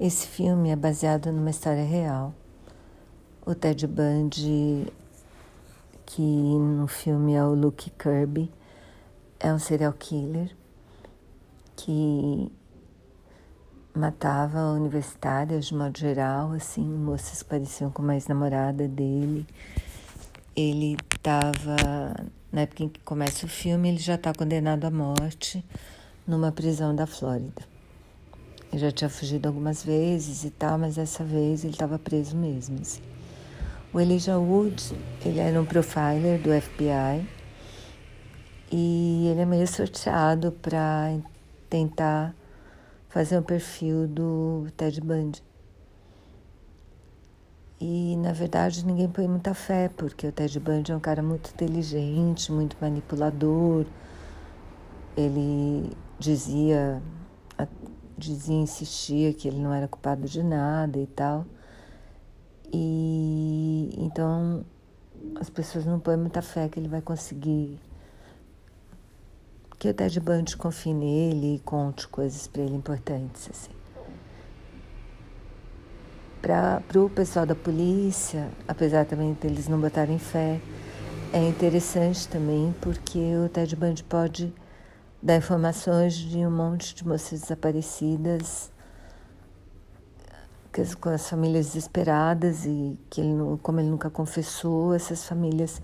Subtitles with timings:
[0.00, 2.32] Esse filme é baseado numa história real.
[3.44, 4.86] O Ted Bundy,
[6.06, 8.48] que no filme é o Luke Kirby,
[9.40, 10.54] é um serial killer
[11.74, 12.48] que
[13.92, 19.44] matava universitárias de modo geral, assim, moças que pareciam com mais namorada dele.
[20.54, 22.14] Ele estava,
[22.52, 25.64] na época em que começa o filme, ele já está condenado à morte
[26.24, 27.77] numa prisão da Flórida.
[28.72, 32.80] Ele já tinha fugido algumas vezes e tal, mas dessa vez ele estava preso mesmo.
[32.80, 33.00] Assim.
[33.92, 37.26] O Elijah Wood, ele era um profiler do FBI
[38.70, 41.18] e ele é meio sorteado para
[41.70, 42.34] tentar
[43.08, 45.42] fazer um perfil do Ted Bundy.
[47.80, 51.50] E na verdade ninguém põe muita fé, porque o Ted Bundy é um cara muito
[51.50, 53.86] inteligente, muito manipulador.
[55.16, 57.00] Ele dizia
[58.18, 61.46] dizia, insistia que ele não era culpado de nada e tal.
[62.72, 64.64] E então
[65.40, 67.78] as pessoas não põem muita fé que ele vai conseguir
[69.78, 73.70] que o Ted Bundy confie nele e conte coisas para ele importantes assim.
[76.42, 80.60] Para o pessoal da polícia, apesar também deles não botarem fé,
[81.32, 84.52] é interessante também porque o Ted Bundy pode
[85.22, 88.70] dá informações de um monte de moças desaparecidas,
[91.00, 95.82] com as famílias desesperadas e que ele, como ele nunca confessou, essas famílias,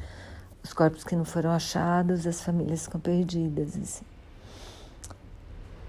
[0.62, 3.77] os corpos que não foram achados, as famílias ficam perdidas.
[3.77, 4.05] Assim.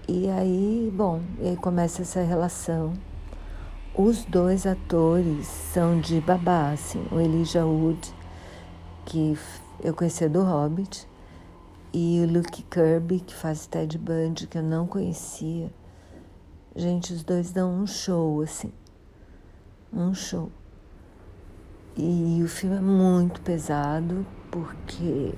[0.08, 2.94] E aí, bom, e aí começa essa relação.
[3.94, 8.14] Os dois atores são de babá, assim, o Elijah Wood,
[9.06, 9.38] que
[9.82, 11.08] eu conhecia do Hobbit,
[11.92, 15.70] e o Luke Kirby, que faz Ted Bundy, que eu não conhecia.
[16.74, 18.72] Gente, os dois dão um show, assim.
[19.92, 20.50] Um show.
[21.96, 25.32] E o filme é muito pesado, porque.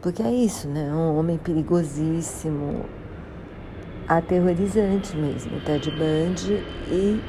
[0.00, 0.92] Porque é isso, né?
[0.94, 2.84] Um homem perigosíssimo,
[4.08, 7.20] aterrorizante mesmo, o Ted Bundy e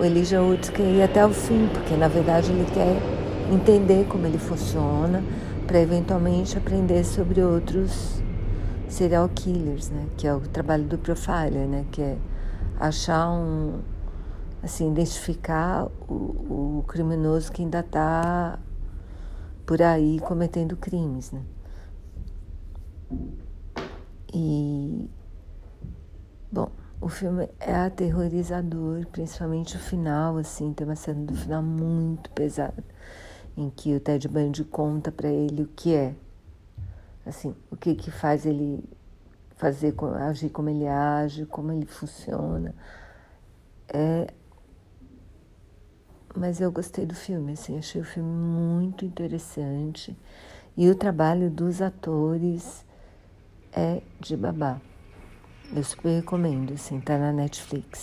[0.00, 2.96] o Elijah Wood quer ir até o fim, porque na verdade ele quer
[3.52, 5.22] entender como ele funciona
[5.70, 8.20] para eventualmente aprender sobre outros
[8.88, 10.08] serial killers, né?
[10.16, 11.86] Que é o trabalho do profiler, né?
[11.92, 12.18] Que é
[12.76, 13.80] achar um,
[14.64, 18.58] assim, identificar o, o criminoso que ainda está
[19.64, 21.40] por aí cometendo crimes, né?
[24.34, 25.08] E
[26.50, 26.68] bom,
[27.00, 32.82] o filme é aterrorizador, principalmente o final, assim, tem uma cena do final muito pesada
[33.56, 36.14] em que o Ted Bundy conta para ele o que é,
[37.26, 38.82] assim, o que que faz ele
[39.56, 39.94] fazer,
[40.28, 42.74] agir como ele age, como ele funciona.
[43.88, 44.32] É,
[46.34, 50.16] mas eu gostei do filme, assim, achei o filme muito interessante
[50.76, 52.84] e o trabalho dos atores
[53.72, 54.80] é de babá.
[55.74, 57.98] Eu super recomendo, assim, tá na Netflix.